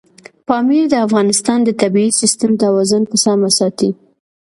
پامیر 0.47 0.83
د 0.89 0.93
افغانستان 1.07 1.59
د 1.63 1.69
طبعي 1.81 2.09
سیسټم 2.19 2.51
توازن 2.63 3.01
په 3.11 3.15
سمه 3.23 3.49
ساتي. 3.57 3.89